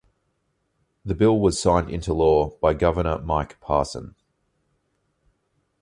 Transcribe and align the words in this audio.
The 1.05 1.13
bill 1.13 1.39
was 1.39 1.61
signed 1.61 1.91
into 1.91 2.11
law 2.11 2.57
by 2.59 2.73
governor 2.73 3.19
Mike 3.19 3.59
Parson. 3.59 4.15